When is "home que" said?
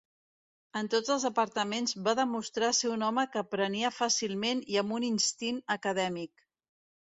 3.09-3.41